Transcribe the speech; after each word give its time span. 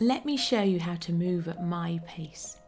let 0.00 0.26
me 0.26 0.36
show 0.36 0.62
you 0.62 0.78
how 0.78 0.94
to 0.96 1.12
move 1.12 1.48
at 1.48 1.64
my 1.64 2.00
pace. 2.06 2.58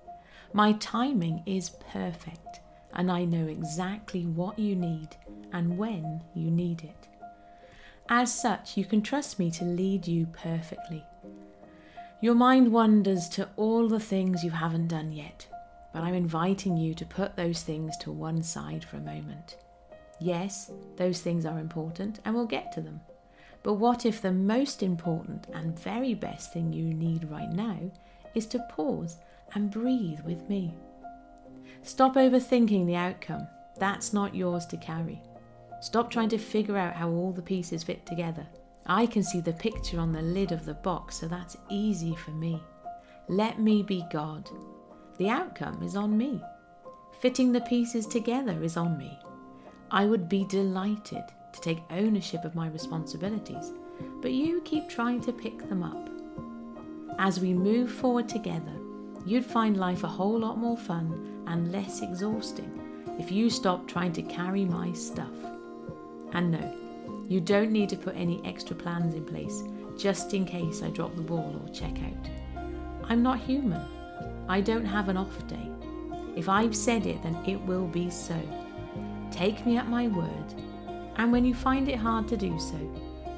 My 0.54 0.72
timing 0.74 1.42
is 1.44 1.70
perfect, 1.92 2.60
and 2.94 3.10
I 3.10 3.24
know 3.24 3.46
exactly 3.46 4.24
what 4.24 4.58
you 4.58 4.74
need 4.74 5.08
and 5.52 5.76
when 5.76 6.22
you 6.34 6.50
need 6.50 6.82
it. 6.84 7.08
As 8.08 8.32
such, 8.32 8.78
you 8.78 8.86
can 8.86 9.02
trust 9.02 9.38
me 9.38 9.50
to 9.52 9.64
lead 9.64 10.06
you 10.06 10.26
perfectly. 10.32 11.04
Your 12.22 12.34
mind 12.34 12.72
wanders 12.72 13.28
to 13.30 13.48
all 13.56 13.88
the 13.88 14.00
things 14.00 14.42
you 14.42 14.50
haven't 14.50 14.88
done 14.88 15.12
yet, 15.12 15.46
but 15.92 16.02
I'm 16.02 16.14
inviting 16.14 16.78
you 16.78 16.94
to 16.94 17.04
put 17.04 17.36
those 17.36 17.62
things 17.62 17.96
to 17.98 18.10
one 18.10 18.42
side 18.42 18.84
for 18.84 18.96
a 18.96 19.00
moment. 19.00 19.58
Yes, 20.18 20.70
those 20.96 21.20
things 21.20 21.44
are 21.44 21.58
important, 21.58 22.20
and 22.24 22.34
we'll 22.34 22.46
get 22.46 22.72
to 22.72 22.80
them. 22.80 23.00
But 23.62 23.74
what 23.74 24.06
if 24.06 24.22
the 24.22 24.32
most 24.32 24.82
important 24.82 25.46
and 25.52 25.78
very 25.78 26.14
best 26.14 26.52
thing 26.52 26.72
you 26.72 26.94
need 26.94 27.30
right 27.30 27.50
now 27.50 27.78
is 28.34 28.46
to 28.46 28.66
pause 28.70 29.16
and 29.54 29.70
breathe 29.70 30.20
with 30.20 30.48
me? 30.48 30.74
Stop 31.82 32.14
overthinking 32.14 32.86
the 32.86 32.96
outcome. 32.96 33.46
That's 33.78 34.12
not 34.12 34.34
yours 34.34 34.66
to 34.66 34.76
carry. 34.76 35.22
Stop 35.80 36.10
trying 36.10 36.28
to 36.30 36.38
figure 36.38 36.76
out 36.76 36.94
how 36.94 37.08
all 37.08 37.32
the 37.32 37.42
pieces 37.42 37.84
fit 37.84 38.04
together. 38.04 38.46
I 38.86 39.06
can 39.06 39.22
see 39.22 39.40
the 39.40 39.52
picture 39.52 40.00
on 40.00 40.12
the 40.12 40.22
lid 40.22 40.50
of 40.50 40.64
the 40.64 40.74
box, 40.74 41.16
so 41.16 41.28
that's 41.28 41.56
easy 41.68 42.14
for 42.16 42.30
me. 42.32 42.62
Let 43.28 43.60
me 43.60 43.82
be 43.82 44.04
God. 44.10 44.48
The 45.18 45.28
outcome 45.28 45.82
is 45.82 45.94
on 45.94 46.16
me. 46.16 46.42
Fitting 47.20 47.52
the 47.52 47.60
pieces 47.62 48.06
together 48.06 48.62
is 48.62 48.76
on 48.76 48.96
me. 48.96 49.18
I 49.90 50.06
would 50.06 50.28
be 50.28 50.44
delighted 50.44 51.24
to 51.52 51.60
take 51.60 51.82
ownership 51.90 52.44
of 52.44 52.54
my 52.54 52.68
responsibilities, 52.68 53.72
but 54.20 54.32
you 54.32 54.60
keep 54.62 54.88
trying 54.88 55.20
to 55.22 55.32
pick 55.32 55.68
them 55.68 55.82
up. 55.82 56.08
As 57.18 57.40
we 57.40 57.52
move 57.52 57.90
forward 57.90 58.28
together, 58.28 58.72
you'd 59.26 59.44
find 59.44 59.76
life 59.76 60.04
a 60.04 60.08
whole 60.08 60.38
lot 60.38 60.58
more 60.58 60.76
fun 60.76 61.44
and 61.46 61.72
less 61.72 62.02
exhausting 62.02 63.04
if 63.18 63.32
you 63.32 63.50
stop 63.50 63.86
trying 63.88 64.12
to 64.12 64.22
carry 64.22 64.64
my 64.64 64.92
stuff. 64.92 65.34
And 66.32 66.50
no, 66.50 66.74
you 67.28 67.40
don't 67.40 67.72
need 67.72 67.88
to 67.90 67.96
put 67.96 68.16
any 68.16 68.40
extra 68.44 68.76
plans 68.76 69.14
in 69.14 69.24
place 69.24 69.64
just 69.96 70.32
in 70.32 70.44
case 70.44 70.82
I 70.82 70.90
drop 70.90 71.14
the 71.16 71.22
ball 71.22 71.60
or 71.62 71.74
check 71.74 71.94
out. 72.02 72.64
I'm 73.04 73.22
not 73.22 73.40
human. 73.40 73.82
I 74.48 74.60
don't 74.60 74.84
have 74.84 75.08
an 75.08 75.16
off 75.16 75.46
day. 75.48 75.70
If 76.36 76.48
I've 76.48 76.76
said 76.76 77.06
it, 77.06 77.22
then 77.22 77.36
it 77.46 77.60
will 77.62 77.86
be 77.86 78.10
so. 78.10 78.40
Take 79.30 79.66
me 79.66 79.76
at 79.76 79.88
my 79.88 80.08
word 80.08 80.54
and 81.18 81.32
when 81.32 81.44
you 81.44 81.54
find 81.54 81.88
it 81.88 81.98
hard 81.98 82.28
to 82.28 82.36
do 82.36 82.58
so, 82.58 82.78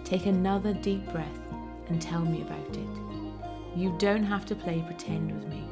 take 0.05 0.27
another 0.27 0.75
deep 0.75 1.11
breath 1.11 1.41
and 1.89 2.01
tell 2.01 2.21
me 2.21 2.43
about 2.43 2.77
it. 2.77 3.79
You 3.79 3.95
don't 3.99 4.23
have 4.23 4.45
to 4.47 4.55
play 4.55 4.83
pretend 4.87 5.33
with 5.33 5.49
me. 5.49 5.65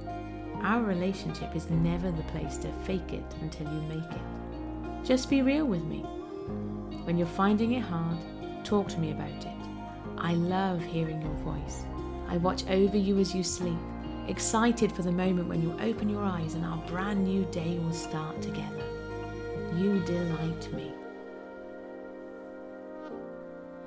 Our 0.62 0.82
relationship 0.82 1.54
is 1.54 1.70
never 1.70 2.10
the 2.10 2.22
place 2.24 2.56
to 2.58 2.72
fake 2.84 3.12
it 3.12 3.24
until 3.42 3.72
you 3.72 3.80
make 3.82 4.10
it. 4.10 5.04
Just 5.04 5.28
be 5.30 5.42
real 5.42 5.66
with 5.66 5.84
me. 5.84 6.00
When 7.04 7.18
you're 7.18 7.26
finding 7.26 7.72
it 7.72 7.82
hard, 7.82 8.16
talk 8.64 8.88
to 8.88 8.98
me 8.98 9.12
about 9.12 9.28
it. 9.28 9.52
I 10.16 10.34
love 10.34 10.82
hearing 10.82 11.20
your 11.22 11.34
voice. 11.34 11.84
I 12.28 12.38
watch 12.38 12.66
over 12.68 12.96
you 12.96 13.18
as 13.18 13.34
you 13.34 13.42
sleep, 13.42 13.78
excited 14.28 14.92
for 14.92 15.02
the 15.02 15.12
moment 15.12 15.48
when 15.48 15.62
you 15.62 15.78
open 15.80 16.08
your 16.08 16.24
eyes 16.24 16.54
and 16.54 16.64
our 16.64 16.78
brand 16.88 17.24
new 17.24 17.44
day 17.46 17.78
will 17.78 17.92
start 17.92 18.40
together. 18.42 18.84
You 19.76 20.00
delight 20.00 20.72
me. 20.72 20.92